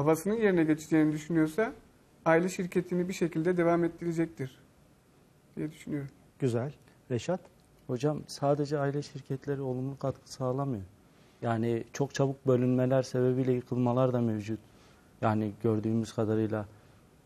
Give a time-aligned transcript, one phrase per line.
[0.00, 1.72] babasının yerine geçeceğini düşünüyorsa
[2.24, 4.58] aile şirketini bir şekilde devam ettirecektir
[5.56, 6.10] diye düşünüyorum.
[6.38, 6.72] Güzel.
[7.10, 7.40] Reşat?
[7.86, 10.82] Hocam sadece aile şirketleri olumlu katkı sağlamıyor.
[11.42, 14.58] Yani çok çabuk bölünmeler sebebiyle yıkılmalar da mevcut.
[15.20, 16.66] Yani gördüğümüz kadarıyla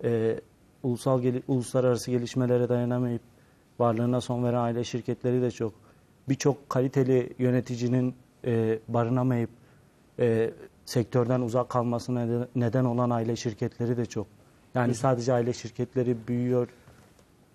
[0.04, 0.40] e,
[0.82, 3.22] ulusal geli- uluslararası gelişmelere dayanamayıp
[3.78, 5.72] varlığına son veren aile şirketleri de çok.
[6.28, 8.14] Birçok kaliteli yöneticinin
[8.44, 9.50] e, barınamayıp
[10.18, 10.50] e,
[10.86, 14.26] sektörden uzak kalmasına neden- olan aile şirketleri de çok.
[14.74, 16.68] Yani sadece aile şirketleri büyüyor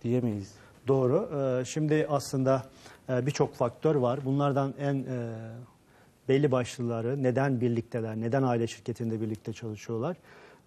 [0.04, 0.54] diyemeyiz.
[0.88, 1.30] Doğru.
[1.62, 2.63] Ee, Şimdi aslında
[3.09, 4.20] e, birçok faktör var.
[4.26, 5.05] Bunlardan en e,
[6.30, 10.18] belli başlıları neden birlikteler, neden aile şirketinde birlikte çalışıyorlar.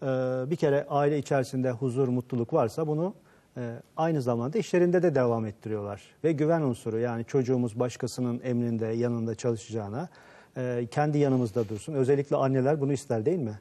[0.02, 3.14] Ee, Bir kere aile içerisinde huzur, mutluluk varsa bunu
[3.56, 6.02] e, aynı zamanda işlerinde de devam ettiriyorlar.
[6.24, 10.08] Ve güven unsuru yani çocuğumuz başkasının emrinde, yanında çalışacağına
[10.56, 11.94] e, kendi yanımızda dursun.
[11.94, 13.58] Özellikle anneler bunu ister değil mi?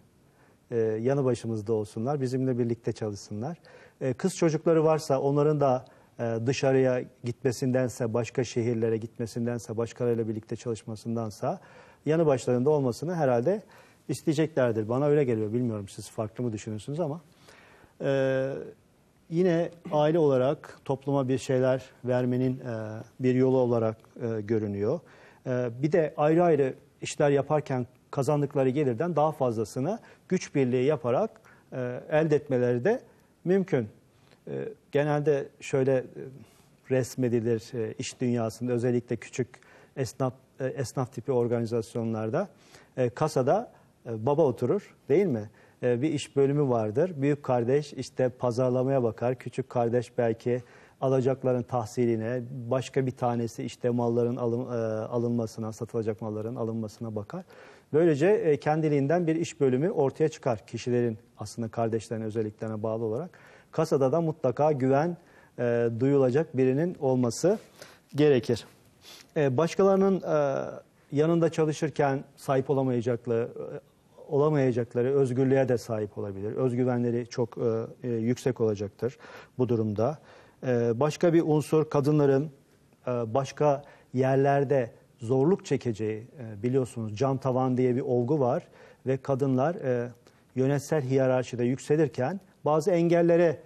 [0.71, 3.57] e, yanı başımızda olsunlar, bizimle birlikte çalışsınlar.
[4.01, 5.85] E, kız çocukları varsa onların da
[6.19, 11.59] e, dışarıya gitmesindense, başka şehirlere gitmesindense, başkalarıyla birlikte çalışmasındansa
[12.05, 13.63] yanı başlarında olmasını herhalde
[14.09, 14.89] isteyeceklerdir.
[14.89, 17.21] Bana öyle geliyor, bilmiyorum siz farklı mı düşünüyorsunuz ama.
[18.01, 18.53] E,
[19.29, 24.99] yine aile olarak topluma bir şeyler vermenin e, bir yolu olarak e, görünüyor.
[25.47, 29.99] E, bir de ayrı ayrı işler yaparken kazandıkları gelirden daha fazlasını
[30.29, 31.41] güç birliği yaparak
[31.73, 33.01] e, elde etmeleri de
[33.45, 33.89] mümkün.
[34.47, 36.03] E, genelde şöyle e,
[36.91, 39.47] resmedilir e, iş dünyasında özellikle küçük
[39.97, 42.47] esnaf e, esnaf tipi organizasyonlarda
[42.97, 43.71] e, kasada
[44.05, 45.49] e, baba oturur değil mi?
[45.83, 47.11] E, bir iş bölümü vardır.
[47.15, 49.35] Büyük kardeş işte pazarlamaya bakar.
[49.35, 50.63] Küçük kardeş belki
[51.01, 57.43] alacakların tahsiline, başka bir tanesi işte malların alın, e, alınmasına, satılacak malların alınmasına bakar.
[57.93, 63.39] Böylece e, kendiliğinden bir iş bölümü ortaya çıkar kişilerin aslında kardeşlerine özelliklerine bağlı olarak.
[63.71, 65.17] Kasada da mutlaka güven
[65.59, 67.59] e, duyulacak birinin olması
[68.15, 68.65] gerekir.
[69.37, 70.65] E, başkalarının e,
[71.11, 73.91] yanında çalışırken sahip olamayacakları, e,
[74.29, 76.55] olamayacakları özgürlüğe de sahip olabilir.
[76.55, 79.17] Özgüvenleri çok e, e, yüksek olacaktır
[79.57, 80.17] bu durumda.
[80.67, 82.51] E, başka bir unsur kadınların
[83.07, 83.83] e, başka
[84.13, 88.67] yerlerde zorluk çekeceği e, biliyorsunuz cam tavan diye bir olgu var
[89.05, 90.09] ve kadınlar e,
[90.55, 93.59] yönetsel hiyerarşide yükselirken bazı engellere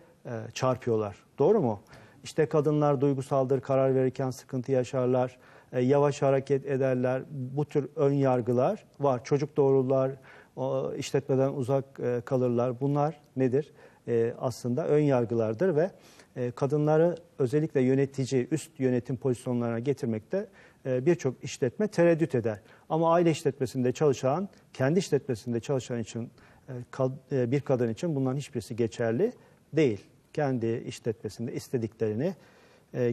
[0.53, 1.15] çarpıyorlar.
[1.39, 1.81] Doğru mu?
[2.23, 5.37] İşte kadınlar duygusaldır, karar verirken sıkıntı yaşarlar,
[5.79, 7.23] yavaş hareket ederler.
[7.31, 9.23] Bu tür ön yargılar var.
[9.23, 10.11] Çocuk doğururlar,
[10.97, 11.85] işletmeden uzak
[12.25, 12.79] kalırlar.
[12.79, 13.73] Bunlar nedir?
[14.39, 15.91] Aslında ön yargılardır ve
[16.35, 20.47] e, kadınları özellikle yönetici, üst yönetim pozisyonlarına getirmekte
[20.85, 22.59] e, birçok işletme tereddüt eder.
[22.89, 26.31] Ama aile işletmesinde çalışan, kendi işletmesinde çalışan için
[27.31, 29.33] e, bir kadın için bunların hiçbirisi geçerli
[29.73, 30.05] değil.
[30.33, 32.35] Kendi işletmesinde istediklerini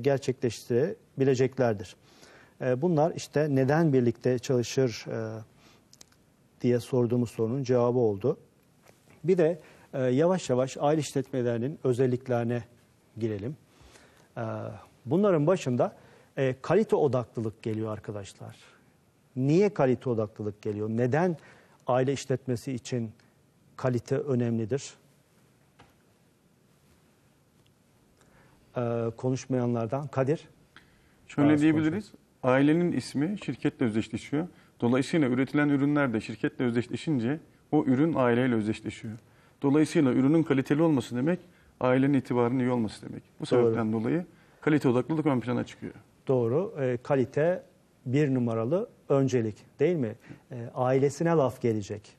[0.01, 1.97] gerçekleştirebileceklerdir.
[2.61, 5.07] Bunlar işte neden birlikte çalışır
[6.61, 8.37] diye sorduğumuz sorunun cevabı oldu.
[9.25, 9.61] Bir de
[10.11, 12.63] yavaş yavaş aile işletmelerinin özelliklerine
[13.19, 13.57] girelim.
[14.37, 14.43] E,
[15.07, 15.97] bunların başında
[16.37, 18.57] e, kalite odaklılık geliyor arkadaşlar.
[19.37, 20.89] Niye kalite odaklılık geliyor?
[20.89, 21.37] Neden
[21.87, 23.13] aile işletmesi için
[23.77, 24.95] kalite önemlidir?
[28.77, 30.49] E, konuşmayanlardan Kadir.
[31.27, 32.13] Şöyle diyebiliriz.
[32.43, 34.49] Ailenin ismi şirketle özdeşleşiyor.
[34.81, 37.41] Dolayısıyla üretilen ürünler de şirketle özdeşleşince
[37.73, 39.15] o ürün aileyle özdeşleşiyor.
[39.63, 41.39] Dolayısıyla ürünün kaliteli olması demek
[41.81, 43.23] ailenin itibarının iyi olması demek.
[43.41, 44.25] Bu sebepten dolayı
[44.61, 45.95] kalite odaklılık ön plana çıkıyor.
[46.29, 46.75] Doğru.
[46.81, 47.63] E, kalite
[48.07, 50.15] bir numaralı öncelik değil mi?
[50.53, 52.17] E, ailesine laf gelecek.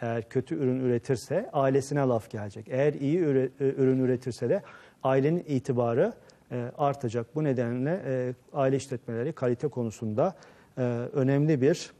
[0.00, 2.68] Eğer kötü ürün üretirse ailesine laf gelecek.
[2.68, 4.62] Eğer iyi üre- e, ürün üretirse de
[5.02, 6.12] ailenin itibarı
[6.52, 7.34] e, artacak.
[7.34, 10.34] Bu nedenle e, aile işletmeleri kalite konusunda
[10.78, 11.92] e, önemli bir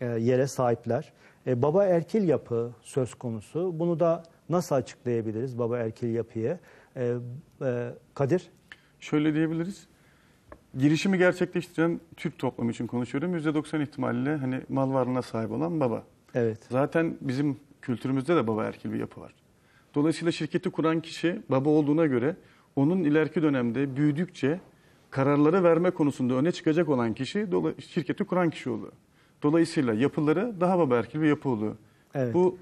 [0.00, 1.12] e, yere sahipler.
[1.46, 3.78] E, baba erkil yapı söz konusu.
[3.78, 6.58] Bunu da nasıl açıklayabiliriz baba erkil yapıyı?
[6.96, 7.14] E,
[7.62, 8.50] e, Kadir?
[9.00, 9.86] Şöyle diyebiliriz.
[10.78, 13.36] Girişimi gerçekleştiren Türk toplumu için konuşuyorum.
[13.36, 16.04] %90 ihtimalle hani mal varlığına sahip olan baba.
[16.34, 16.58] Evet.
[16.70, 19.34] Zaten bizim kültürümüzde de baba erkil bir yapı var.
[19.94, 22.36] Dolayısıyla şirketi kuran kişi baba olduğuna göre
[22.76, 24.60] onun ileriki dönemde büyüdükçe
[25.10, 27.46] kararları verme konusunda öne çıkacak olan kişi
[27.88, 28.92] şirketi kuran kişi oluyor.
[29.42, 31.76] Dolayısıyla yapıları daha baba erkil bir yapı oluyor.
[32.14, 32.34] Evet.
[32.34, 32.58] Bu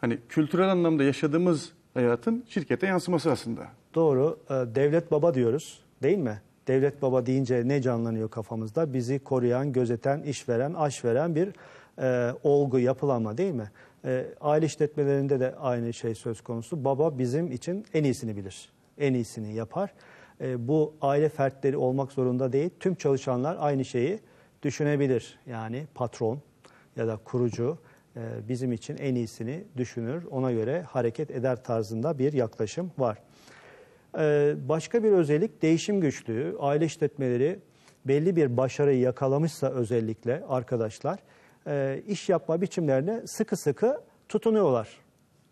[0.00, 3.66] hani kültürel anlamda yaşadığımız hayatın şirkete yansıması aslında.
[3.94, 4.38] Doğru.
[4.50, 6.40] Ee, Devlet baba diyoruz değil mi?
[6.68, 8.92] Devlet baba deyince ne canlanıyor kafamızda?
[8.92, 11.48] Bizi koruyan, gözeten, iş veren, aş veren bir
[11.98, 13.70] e, olgu, yapılanma değil mi?
[14.04, 16.84] E, aile işletmelerinde de aynı şey söz konusu.
[16.84, 19.94] Baba bizim için en iyisini bilir, en iyisini yapar.
[20.40, 22.70] E, bu aile fertleri olmak zorunda değil.
[22.80, 24.20] Tüm çalışanlar aynı şeyi
[24.62, 25.38] düşünebilir.
[25.46, 26.38] Yani patron
[26.96, 27.78] ya da kurucu
[28.48, 30.24] bizim için en iyisini düşünür.
[30.24, 33.18] Ona göre hareket eder tarzında bir yaklaşım var.
[34.18, 36.56] E, başka bir özellik değişim güçlüğü.
[36.60, 37.58] Aile işletmeleri
[38.04, 41.18] belli bir başarıyı yakalamışsa özellikle arkadaşlar
[41.66, 44.88] e, iş yapma biçimlerine sıkı sıkı tutunuyorlar.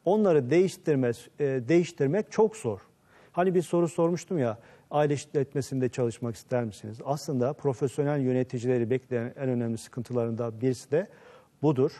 [0.04, 2.80] Onları değiştirmez, e, değiştirmek çok zor.
[3.32, 4.58] Hani bir soru sormuştum ya
[4.90, 6.98] aile işletmesinde çalışmak ister misiniz?
[7.04, 11.08] Aslında profesyonel yöneticileri bekleyen en önemli sıkıntılarından birisi de
[11.62, 11.92] budur.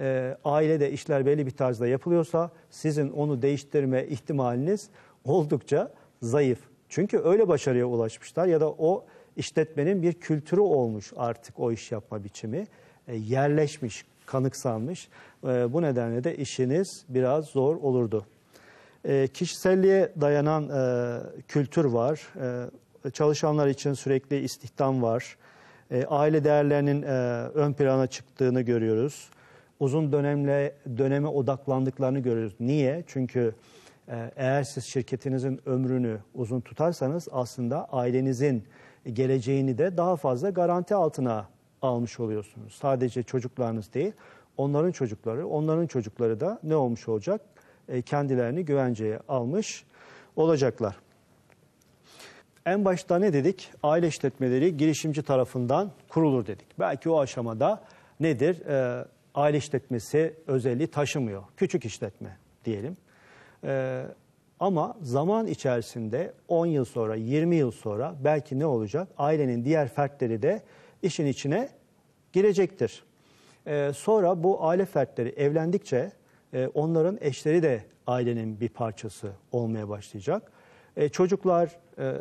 [0.00, 4.88] E, ailede işler belli bir tarzda yapılıyorsa sizin onu değiştirme ihtimaliniz
[5.24, 5.92] oldukça
[6.22, 6.58] zayıf.
[6.88, 9.04] Çünkü öyle başarıya ulaşmışlar ya da o
[9.36, 12.66] işletmenin bir kültürü olmuş artık o iş yapma biçimi.
[13.08, 15.08] E, yerleşmiş, kanıksanmış.
[15.44, 18.26] E, bu nedenle de işiniz biraz zor olurdu.
[19.04, 22.28] E, kişiselliğe dayanan e, kültür var.
[23.04, 25.36] E, çalışanlar için sürekli istihdam var.
[25.90, 27.08] E, aile değerlerinin e,
[27.54, 29.30] ön plana çıktığını görüyoruz.
[29.80, 32.54] Uzun dönemle döneme odaklandıklarını görüyoruz.
[32.60, 33.04] Niye?
[33.06, 33.54] Çünkü
[34.08, 38.64] e, eğer siz şirketinizin ömrünü uzun tutarsanız aslında ailenizin
[39.12, 41.48] geleceğini de daha fazla garanti altına
[41.82, 42.74] almış oluyorsunuz.
[42.74, 44.12] Sadece çocuklarınız değil,
[44.56, 47.40] onların çocukları, onların çocukları da ne olmuş olacak?
[47.88, 49.84] E, kendilerini güvenceye almış
[50.36, 50.96] olacaklar.
[52.66, 53.70] En başta ne dedik?
[53.82, 56.66] Aile işletmeleri girişimci tarafından kurulur dedik.
[56.78, 57.82] Belki o aşamada
[58.20, 58.66] nedir?
[58.66, 59.04] E,
[59.34, 61.42] aile işletmesi özelliği taşımıyor.
[61.56, 62.96] Küçük işletme diyelim.
[63.64, 64.04] E,
[64.60, 69.08] ama zaman içerisinde 10 yıl sonra, 20 yıl sonra belki ne olacak?
[69.18, 70.62] Ailenin diğer fertleri de
[71.02, 71.68] işin içine
[72.32, 73.04] girecektir.
[73.66, 76.12] Ee, sonra bu aile fertleri evlendikçe
[76.52, 80.52] e, onların eşleri de ailenin bir parçası olmaya başlayacak.
[80.96, 82.14] E, çocuklar e,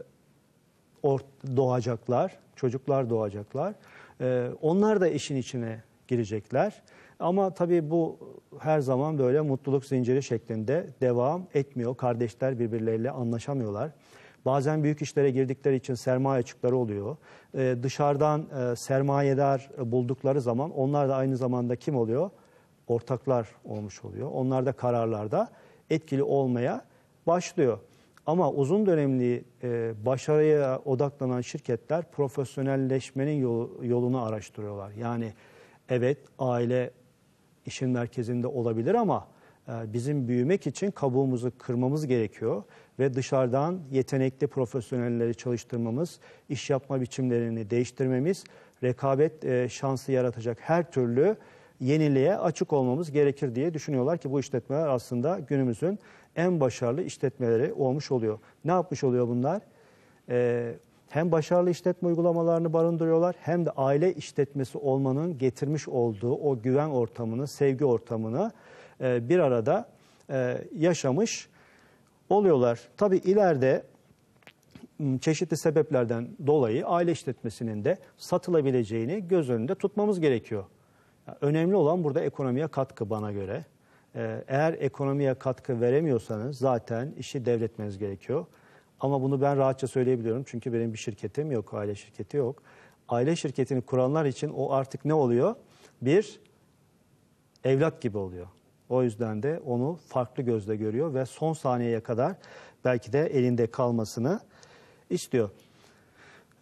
[1.57, 3.73] doğacaklar, çocuklar doğacaklar.
[4.21, 6.81] E, onlar da işin içine girecekler.
[7.19, 8.19] Ama tabii bu
[8.59, 11.97] her zaman böyle mutluluk zinciri şeklinde devam etmiyor.
[11.97, 13.91] Kardeşler birbirleriyle anlaşamıyorlar.
[14.45, 17.17] Bazen büyük işlere girdikleri için sermaye açıkları oluyor.
[17.55, 22.29] Ee, dışarıdan e, sermayedar buldukları zaman onlar da aynı zamanda kim oluyor?
[22.87, 24.29] Ortaklar olmuş oluyor.
[24.33, 25.49] Onlar da kararlarda
[25.89, 26.85] etkili olmaya
[27.27, 27.79] başlıyor.
[28.25, 34.91] Ama uzun dönemli e, başarıya odaklanan şirketler profesyonelleşmenin yolu, yolunu araştırıyorlar.
[34.91, 35.33] Yani
[35.89, 36.91] evet aile
[37.65, 39.27] işin merkezinde olabilir ama
[39.67, 42.63] e, bizim büyümek için kabuğumuzu kırmamız gerekiyor
[42.99, 46.19] ve dışarıdan yetenekli profesyonelleri çalıştırmamız,
[46.49, 48.43] iş yapma biçimlerini değiştirmemiz,
[48.83, 51.37] rekabet e, şansı yaratacak her türlü
[51.79, 55.99] yeniliğe açık olmamız gerekir diye düşünüyorlar ki bu işletmeler aslında günümüzün
[56.35, 58.39] en başarılı işletmeleri olmuş oluyor.
[58.65, 59.61] Ne yapmış oluyor bunlar?
[60.29, 60.73] Ee,
[61.13, 67.47] hem başarılı işletme uygulamalarını barındırıyorlar hem de aile işletmesi olmanın getirmiş olduğu o güven ortamını,
[67.47, 68.51] sevgi ortamını
[69.01, 69.89] e, bir arada
[70.29, 71.49] e, yaşamış
[72.29, 72.79] oluyorlar.
[72.97, 73.83] Tabi ileride
[75.21, 80.65] çeşitli sebeplerden dolayı aile işletmesinin de satılabileceğini göz önünde tutmamız gerekiyor.
[81.41, 83.65] Önemli olan burada ekonomiye katkı bana göre.
[84.15, 88.45] E, eğer ekonomiye katkı veremiyorsanız zaten işi devretmeniz gerekiyor.
[89.03, 92.63] Ama bunu ben rahatça söyleyebiliyorum çünkü benim bir şirketim yok, aile şirketi yok.
[93.09, 95.55] Aile şirketini kuranlar için o artık ne oluyor?
[96.01, 96.39] Bir
[97.63, 98.47] evlat gibi oluyor.
[98.89, 102.35] O yüzden de onu farklı gözle görüyor ve son saniyeye kadar
[102.85, 104.39] belki de elinde kalmasını
[105.09, 105.49] istiyor.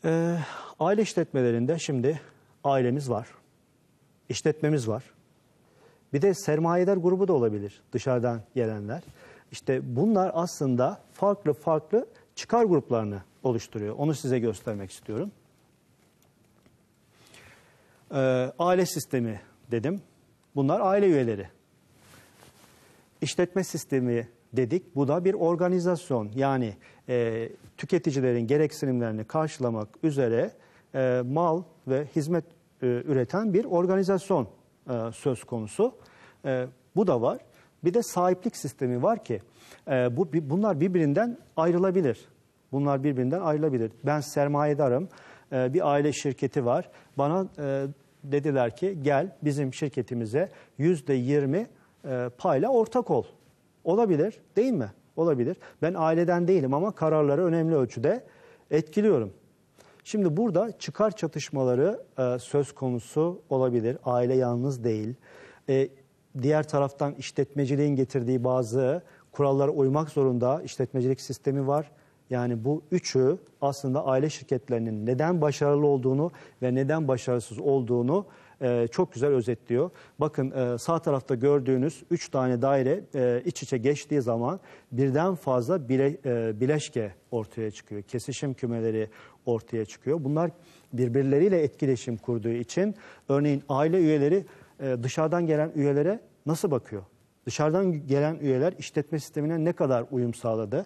[0.05, 0.37] Ee,
[0.79, 2.21] aile işletmelerinde şimdi
[2.63, 3.27] ailemiz var,
[4.29, 5.03] işletmemiz var.
[6.13, 9.03] Bir de sermayedar grubu da olabilir dışarıdan gelenler.
[9.51, 12.07] İşte bunlar aslında farklı farklı
[12.41, 13.95] çıkar gruplarını oluşturuyor.
[13.97, 15.31] Onu size göstermek istiyorum.
[18.11, 18.17] Ee,
[18.59, 20.01] aile sistemi dedim.
[20.55, 21.47] Bunlar aile üyeleri.
[23.21, 24.95] İşletme sistemi dedik.
[24.95, 26.31] Bu da bir organizasyon.
[26.35, 26.75] Yani
[27.09, 30.51] e, tüketicilerin gereksinimlerini karşılamak üzere
[30.95, 32.45] e, mal ve hizmet
[32.81, 34.47] e, üreten bir organizasyon
[34.89, 35.95] e, söz konusu.
[36.45, 37.39] E, bu da var.
[37.83, 39.41] Bir de sahiplik sistemi var ki
[39.87, 42.30] e, bu bunlar birbirinden ayrılabilir.
[42.71, 43.91] Bunlar birbirinden ayrılabilir.
[44.03, 45.09] Ben sermayedarım.
[45.51, 46.89] E, bir aile şirketi var.
[47.17, 47.85] Bana e,
[48.23, 51.67] dediler ki gel bizim şirketimize yüzde yirmi
[52.05, 53.23] e, payla ortak ol.
[53.83, 54.91] Olabilir değil mi?
[55.15, 55.57] Olabilir.
[55.81, 58.23] Ben aileden değilim ama kararları önemli ölçüde
[58.71, 59.33] etkiliyorum.
[60.03, 63.97] Şimdi burada çıkar çatışmaları e, söz konusu olabilir.
[64.05, 65.15] Aile yalnız değil.
[66.41, 69.01] Diğer taraftan işletmeciliğin getirdiği bazı
[69.31, 71.91] kurallara uymak zorunda işletmecilik sistemi var.
[72.31, 78.25] Yani bu üçü aslında aile şirketlerinin neden başarılı olduğunu ve neden başarısız olduğunu
[78.61, 79.89] e, çok güzel özetliyor.
[80.19, 84.59] Bakın e, sağ tarafta gördüğünüz üç tane daire e, iç içe geçtiği zaman
[84.91, 86.17] birden fazla bile,
[86.59, 88.01] bileşke ortaya çıkıyor.
[88.01, 89.09] Kesişim kümeleri
[89.45, 90.23] ortaya çıkıyor.
[90.23, 90.51] Bunlar
[90.93, 92.95] birbirleriyle etkileşim kurduğu için
[93.29, 94.45] örneğin aile üyeleri
[95.03, 97.03] dışarıdan gelen üyelere nasıl bakıyor?
[97.45, 100.85] Dışarıdan gelen üyeler işletme sistemine ne kadar uyum sağladı?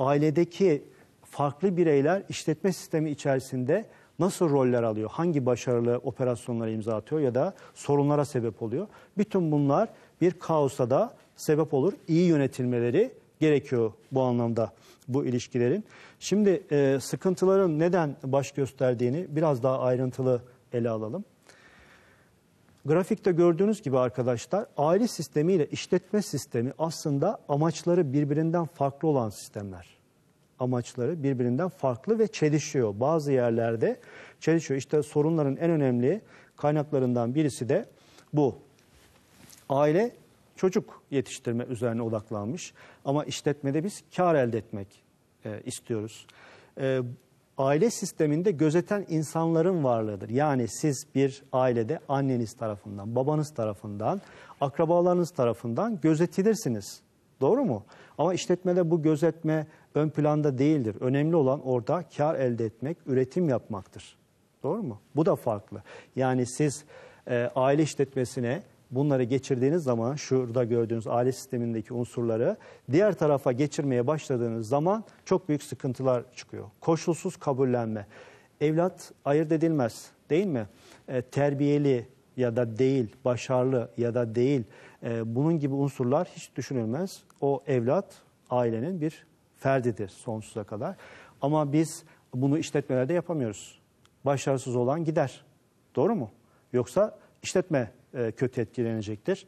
[0.00, 0.82] Ailedeki
[1.24, 3.86] farklı bireyler işletme sistemi içerisinde
[4.18, 5.10] nasıl roller alıyor?
[5.12, 8.86] Hangi başarılı operasyonlara imza atıyor ya da sorunlara sebep oluyor?
[9.18, 9.88] Bütün bunlar
[10.20, 11.92] bir kaosa da sebep olur.
[12.08, 14.72] İyi yönetilmeleri gerekiyor bu anlamda
[15.08, 15.84] bu ilişkilerin.
[16.20, 20.42] Şimdi e, sıkıntıların neden baş gösterdiğini biraz daha ayrıntılı
[20.72, 21.24] ele alalım.
[22.84, 29.86] Grafikte gördüğünüz gibi arkadaşlar aile sistemi ile işletme sistemi aslında amaçları birbirinden farklı olan sistemler.
[30.58, 33.00] Amaçları birbirinden farklı ve çelişiyor.
[33.00, 34.00] Bazı yerlerde
[34.40, 34.78] çelişiyor.
[34.78, 36.20] İşte sorunların en önemli
[36.56, 37.84] kaynaklarından birisi de
[38.32, 38.58] bu.
[39.68, 40.16] Aile
[40.56, 45.02] çocuk yetiştirme üzerine odaklanmış ama işletmede biz kar elde etmek
[45.44, 46.26] e, istiyoruz.
[46.80, 47.00] E,
[47.60, 50.28] aile sisteminde gözeten insanların varlığıdır.
[50.28, 54.20] Yani siz bir ailede anneniz tarafından, babanız tarafından,
[54.60, 57.00] akrabalarınız tarafından gözetilirsiniz.
[57.40, 57.84] Doğru mu?
[58.18, 60.96] Ama işletmede bu gözetme ön planda değildir.
[61.00, 64.16] Önemli olan orada kar elde etmek, üretim yapmaktır.
[64.62, 65.00] Doğru mu?
[65.16, 65.82] Bu da farklı.
[66.16, 66.84] Yani siz
[67.26, 72.56] e, aile işletmesine bunları geçirdiğiniz zaman şurada gördüğünüz aile sistemindeki unsurları
[72.92, 76.64] diğer tarafa geçirmeye başladığınız zaman çok büyük sıkıntılar çıkıyor.
[76.80, 78.06] Koşulsuz kabullenme.
[78.60, 80.66] Evlat ayırt edilmez değil mi?
[81.08, 82.06] E, terbiyeli
[82.36, 84.64] ya da değil, başarılı ya da değil
[85.02, 87.22] e, bunun gibi unsurlar hiç düşünülmez.
[87.40, 90.96] O evlat ailenin bir ferdidir sonsuza kadar.
[91.42, 92.04] Ama biz
[92.34, 93.80] bunu işletmelerde yapamıyoruz.
[94.24, 95.44] Başarısız olan gider.
[95.96, 96.30] Doğru mu?
[96.72, 99.46] Yoksa işletme e, kötü etkilenecektir.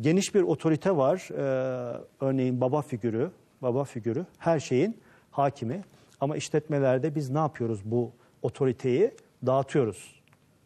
[0.00, 1.28] Geniş bir otorite var.
[1.30, 3.30] E, örneğin baba figürü,
[3.62, 5.00] baba figürü her şeyin
[5.30, 5.84] hakimi.
[6.20, 8.12] Ama işletmelerde biz ne yapıyoruz bu
[8.42, 9.14] otoriteyi?
[9.46, 10.20] Dağıtıyoruz.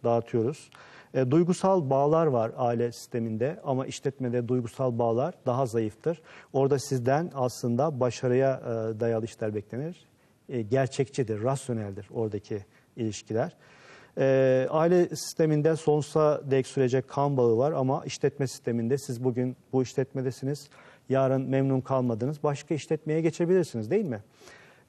[0.05, 0.71] Dağıtıyoruz.
[1.15, 6.23] E, duygusal bağlar var aile sisteminde ama işletmede duygusal bağlar daha zayıftır.
[6.53, 8.61] Orada sizden aslında başarıya
[9.01, 10.13] dayalı işler beklenir.
[10.49, 12.65] E, gerçekçidir, rasyoneldir oradaki
[12.97, 13.57] ilişkiler.
[14.19, 19.83] E, aile sisteminde sonsuza dek sürecek kan bağı var ama işletme sisteminde siz bugün bu
[19.83, 20.69] işletmedesiniz,
[21.09, 24.23] yarın memnun kalmadınız, başka işletmeye geçebilirsiniz değil mi?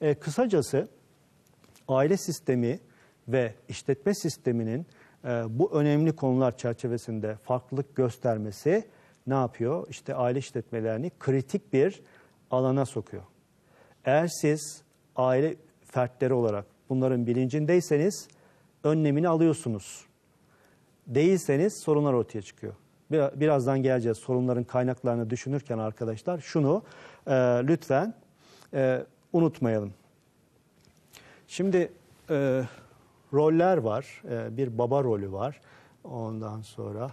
[0.01, 0.87] E, kısacası
[1.87, 2.79] aile sistemi
[3.27, 4.85] ve işletme sisteminin
[5.25, 8.87] e, bu önemli konular çerçevesinde farklılık göstermesi
[9.27, 9.87] ne yapıyor?
[9.89, 12.01] İşte aile işletmelerini kritik bir
[12.51, 13.23] alana sokuyor.
[14.05, 14.81] Eğer siz
[15.15, 18.27] aile fertleri olarak bunların bilincindeyseniz
[18.83, 20.05] önlemini alıyorsunuz.
[21.07, 22.73] Değilseniz sorunlar ortaya çıkıyor.
[23.11, 26.83] Birazdan geleceğiz sorunların kaynaklarını düşünürken arkadaşlar şunu
[27.27, 27.31] e,
[27.63, 28.13] lütfen
[28.73, 29.93] e, unutmayalım.
[31.47, 31.91] Şimdi
[32.29, 32.63] e,
[33.33, 34.23] roller var.
[34.29, 35.61] E, bir baba rolü var.
[36.03, 37.11] Ondan sonra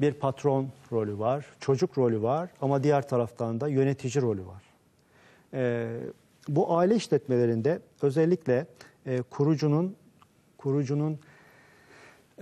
[0.00, 4.62] bir patron rolü var, çocuk rolü var ama diğer taraftan da yönetici rolü var.
[5.54, 5.96] E,
[6.48, 8.66] bu aile işletmelerinde özellikle
[9.06, 9.96] e, kurucunun
[10.58, 11.18] kurucunun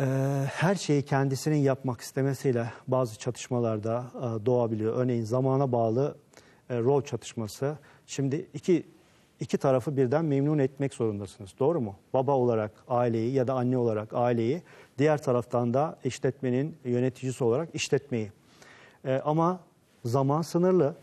[0.01, 0.05] e,
[0.53, 4.97] her şeyi kendisinin yapmak istemesiyle bazı çatışmalarda e, doğabiliyor.
[4.97, 6.17] Örneğin zamana bağlı
[6.71, 7.79] e, rol çatışması.
[8.07, 8.87] Şimdi iki
[9.41, 11.51] iki tarafı birden memnun etmek zorundasınız.
[11.59, 11.97] Doğru mu?
[12.15, 14.63] Baba olarak aileyi ya da anne olarak aileyi,
[14.99, 18.33] diğer taraftan da işletmenin yöneticisi olarak işletmeyi.
[19.25, 19.61] Ama
[20.05, 20.95] zaman sınırlı.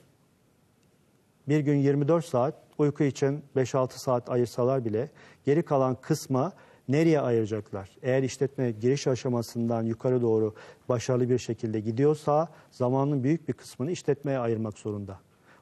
[1.48, 5.10] Bir gün 24 saat, uyku için 5-6 saat ayırsalar bile
[5.46, 6.54] geri kalan kısma
[6.90, 7.90] nereye ayıracaklar?
[8.02, 10.54] Eğer işletme giriş aşamasından yukarı doğru
[10.90, 15.20] başarılı bir şekilde gidiyorsa zamanın büyük bir kısmını işletmeye ayırmak zorunda.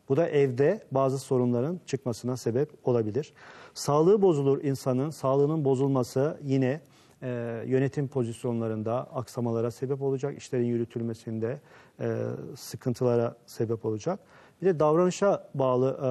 [0.09, 3.33] Bu da evde bazı sorunların çıkmasına sebep olabilir.
[3.73, 6.81] Sağlığı bozulur insanın, sağlığının bozulması yine
[7.21, 11.59] e, yönetim pozisyonlarında aksamalara sebep olacak, işlerin yürütülmesinde
[11.99, 12.17] e,
[12.55, 14.19] sıkıntılara sebep olacak.
[14.63, 16.07] Bir de davranışa bağlı e,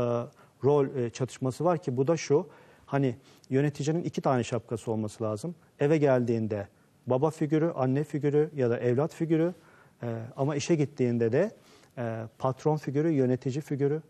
[0.67, 2.49] rol e, çatışması var ki bu da şu,
[2.87, 3.17] hani
[3.51, 5.55] yöneticinin iki tane şapkası olması lazım.
[5.81, 6.69] Eve geldiğinde
[7.07, 9.55] baba figürü, anne figürü ya da evlat figürü
[10.03, 11.51] e, ama işe gittiğinde de
[11.99, 14.03] e, patron figürü, yönetici figürü.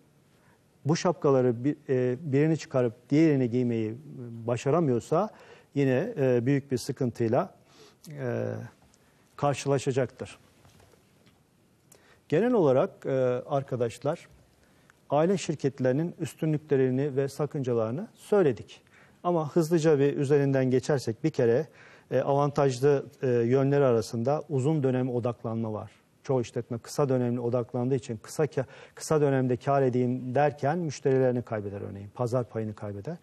[0.85, 3.95] Bu şapkaları bir, e, birini çıkarıp diğerini giymeyi
[4.47, 5.31] başaramıyorsa
[5.75, 7.55] yine e, büyük bir sıkıntıyla
[8.09, 8.47] e,
[9.37, 10.39] karşılaşacaktır.
[12.33, 13.11] Genel olarak e,
[13.47, 14.29] arkadaşlar
[15.11, 18.83] aile şirketlerinin üstünlüklerini ve sakıncalarını söyledik.
[19.25, 21.67] Ama hızlıca bir üzerinden geçersek bir kere
[22.11, 25.91] e, avantajlı e, yönleri arasında uzun dönem odaklanma var.
[26.23, 28.47] Çoğu işletme kısa dönemli odaklandığı için kısa
[28.95, 32.11] kısa dönemde kar edeyim derken müşterilerini kaybeder örneğin.
[32.15, 33.17] Pazar payını kaybeder.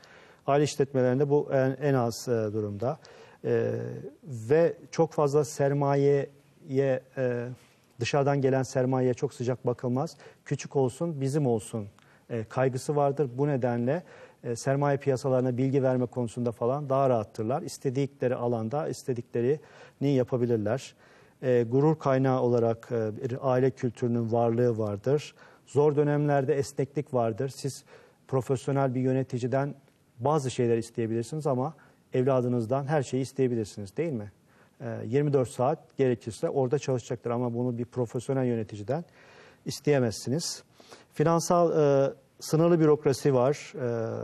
[0.48, 3.00] Aile işletmelerinde bu en, en az durumda.
[3.46, 3.72] E,
[4.24, 6.30] ve çok fazla sermayeye
[7.18, 7.50] e,
[8.00, 10.18] dışarıdan gelen sermayeye çok sıcak bakılmaz.
[10.46, 11.88] Küçük olsun, bizim olsun
[12.30, 13.30] e, kaygısı vardır.
[13.38, 14.04] Bu nedenle
[14.44, 17.62] e, sermaye piyasalarına bilgi verme konusunda falan daha rahattırlar.
[17.62, 20.96] İstedikleri alanda istediklerini yapabilirler.
[21.42, 25.36] E, gurur kaynağı olarak e, bir aile kültürünün varlığı vardır.
[25.66, 27.50] Zor dönemlerde esneklik vardır.
[27.50, 27.84] Siz
[28.28, 29.76] profesyonel bir yöneticiden
[30.20, 31.74] bazı şeyler isteyebilirsiniz ama
[32.14, 34.32] evladınızdan her şeyi isteyebilirsiniz değil mi?
[34.82, 39.06] E, 24 saat gerekirse orada çalışacaktır ama bunu bir profesyonel yöneticiden
[39.66, 40.64] isteyemezsiniz.
[41.14, 43.74] Finansal e, sınırlı bürokrasi var,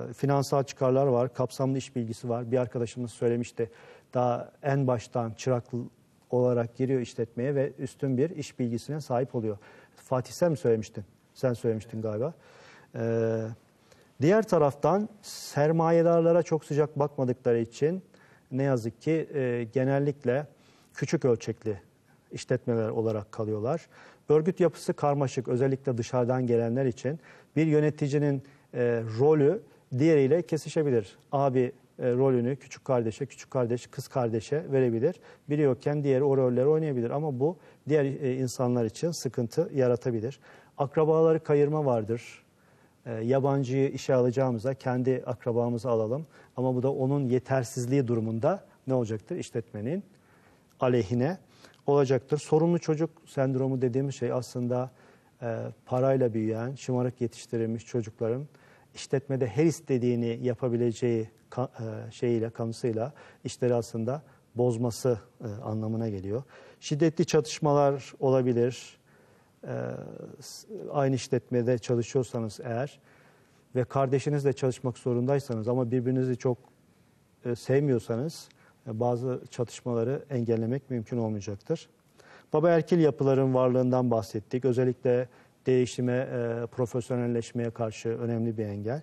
[0.10, 2.52] e, finansal çıkarlar var, kapsamlı iş bilgisi var.
[2.52, 3.70] Bir arkadaşımız söylemişti
[4.14, 5.64] daha en baştan çırak
[6.30, 9.58] olarak giriyor işletmeye ve üstün bir iş bilgisine sahip oluyor.
[9.96, 11.06] Fatih sen mi söylemiştin?
[11.34, 12.34] Sen söylemiştin galiba.
[12.96, 13.42] Ee,
[14.22, 18.04] diğer taraftan sermayedarlara çok sıcak bakmadıkları için
[18.52, 20.48] ne yazık ki e, genellikle
[20.94, 21.80] küçük ölçekli
[22.32, 23.88] işletmeler olarak kalıyorlar.
[24.30, 27.20] Örgüt yapısı karmaşık özellikle dışarıdan gelenler için
[27.56, 29.62] bir yöneticinin e, rolü
[29.98, 31.18] diğeriyle kesişebilir.
[31.32, 35.16] Abi e, rolünü küçük kardeşe, küçük kardeş kız kardeşe verebilir.
[35.50, 37.58] Biri yokken diğeri o rolleri oynayabilir ama bu
[37.90, 40.40] diğer e, insanlar için sıkıntı yaratabilir.
[40.78, 42.44] Akrabaları kayırma vardır.
[43.06, 46.26] E, yabancıyı işe alacağımıza kendi akrabamızı alalım.
[46.58, 49.36] Ama bu da onun yetersizliği durumunda ne olacaktır?
[49.36, 50.04] İşletmenin
[50.80, 51.38] aleyhine
[51.86, 52.38] olacaktır.
[52.38, 54.92] Sorumlu çocuk sendromu dediğimiz şey aslında
[55.42, 58.48] e, parayla büyüyen, şımarık yetiştirilmiş çocukların
[58.96, 63.14] işletmede her istediğini yapabileceği ka, e, şeyiyle, kanısıyla
[63.44, 64.22] işleri aslında
[64.56, 66.44] bozması e, anlamına geliyor.
[66.80, 68.98] Şiddetli çatışmalar olabilir.
[69.64, 69.74] E,
[70.92, 73.00] aynı işletmede çalışıyorsanız eğer
[73.76, 76.58] ve kardeşinizle çalışmak zorundaysanız ama birbirinizi çok
[77.46, 78.50] e, sevmiyorsanız
[78.88, 81.90] e, bazı çatışmaları engellemek mümkün olmayacaktır.
[82.54, 84.66] Baba erkil yapıların varlığından bahsettik.
[84.66, 85.28] Özellikle
[85.66, 89.02] değişime, e, profesyonelleşmeye karşı önemli bir engel.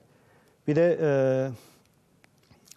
[0.66, 1.10] Bir de e,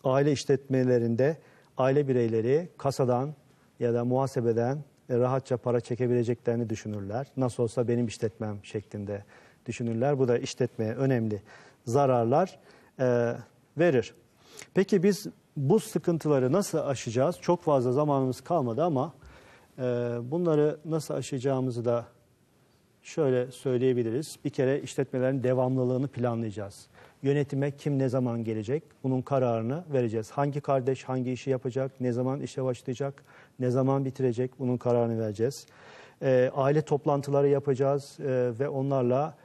[0.03, 1.37] aile işletmelerinde
[1.77, 3.33] aile bireyleri kasadan
[3.79, 4.77] ya da muhasebeden
[5.09, 7.27] e, rahatça para çekebileceklerini düşünürler.
[7.37, 9.23] Nasıl olsa benim işletmem şeklinde
[9.65, 10.19] düşünürler.
[10.19, 11.41] Bu da işletmeye önemli
[11.85, 12.59] zararlar
[12.99, 13.35] e,
[13.77, 14.13] verir.
[14.73, 17.37] Peki biz bu sıkıntıları nasıl aşacağız?
[17.41, 19.13] Çok fazla zamanımız kalmadı ama
[19.77, 19.81] e,
[20.21, 22.05] bunları nasıl aşacağımızı da
[23.03, 24.39] şöyle söyleyebiliriz.
[24.45, 26.87] Bir kere işletmelerin devamlılığını planlayacağız.
[27.23, 30.31] Yönetime kim ne zaman gelecek bunun kararını vereceğiz.
[30.31, 33.23] Hangi kardeş hangi işi yapacak, ne zaman işe başlayacak,
[33.59, 35.65] ne zaman bitirecek bunun kararını vereceğiz.
[36.21, 39.35] E, aile toplantıları yapacağız e, ve onlarla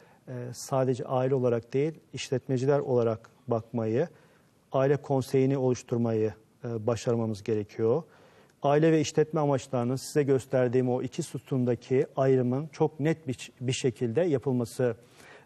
[0.53, 4.09] sadece aile olarak değil işletmeciler olarak bakmayı,
[4.73, 8.03] aile konseyini oluşturmayı e, başarmamız gerekiyor.
[8.63, 13.29] Aile ve işletme amaçlarının size gösterdiğim o iki sütundaki ayrımın çok net
[13.61, 14.97] bir, şekilde yapılması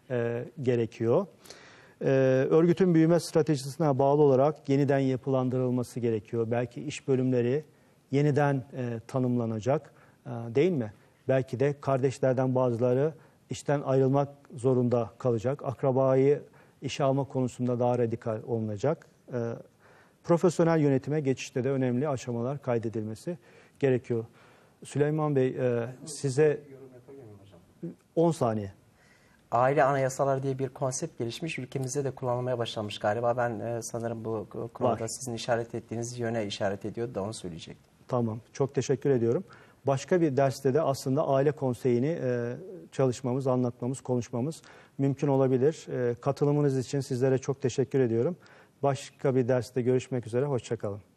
[0.09, 1.25] e, gerekiyor.
[2.01, 2.07] E,
[2.49, 6.47] örgütün büyüme stratejisine bağlı olarak yeniden yapılandırılması gerekiyor.
[6.51, 7.63] Belki iş bölümleri
[8.11, 9.93] yeniden e, tanımlanacak
[10.25, 10.93] e, değil mi?
[11.27, 13.13] Belki de kardeşlerden bazıları
[13.49, 15.61] işten ayrılmak zorunda kalacak.
[15.65, 16.41] Akrabayı
[16.81, 19.07] işe alma konusunda daha radikal olunacak.
[19.33, 19.53] E,
[20.23, 23.37] profesyonel yönetime geçişte de önemli aşamalar kaydedilmesi
[23.79, 24.25] gerekiyor.
[24.83, 26.61] Süleyman Bey e, size
[28.15, 28.71] 10 saniye.
[29.51, 31.59] Aile anayasaları diye bir konsept gelişmiş.
[31.59, 33.37] Ülkemizde de kullanılmaya başlanmış galiba.
[33.37, 35.07] Ben e, sanırım bu konuda Var.
[35.07, 37.91] sizin işaret ettiğiniz yöne işaret ediyordu da onu söyleyecektim.
[38.07, 39.43] Tamam, çok teşekkür ediyorum.
[39.87, 42.55] Başka bir derste de aslında aile konseyini e,
[42.95, 44.61] çalışmamız, anlatmamız, konuşmamız
[44.97, 45.87] mümkün olabilir.
[45.91, 48.37] E, katılımınız için sizlere çok teşekkür ediyorum.
[48.83, 51.14] Başka bir derste görüşmek üzere, hoşçakalın.